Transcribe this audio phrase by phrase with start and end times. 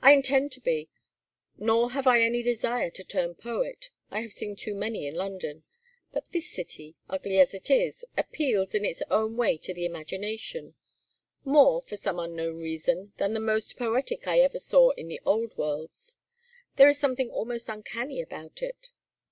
[0.00, 0.88] "I intend to be,
[1.58, 3.90] nor have I any desire to turn poet.
[4.12, 5.64] I have seen too many in London.
[6.12, 10.76] But this city, ugly as it is, appeals in its own way to the imagination
[11.44, 15.56] more, for some unknown reason, than the most poetic I ever saw in the old
[15.58, 16.16] worlds.
[16.76, 18.92] There is something almost uncanny about it.